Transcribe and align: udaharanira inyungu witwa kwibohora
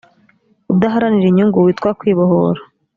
udaharanira 0.73 1.27
inyungu 1.29 1.57
witwa 1.65 1.89
kwibohora 1.99 2.61